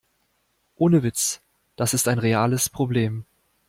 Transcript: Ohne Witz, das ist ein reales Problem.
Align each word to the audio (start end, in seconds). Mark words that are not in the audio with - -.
Ohne 0.73 1.03
Witz, 1.03 1.43
das 1.75 1.93
ist 1.93 2.07
ein 2.07 2.17
reales 2.17 2.69
Problem. 2.71 3.23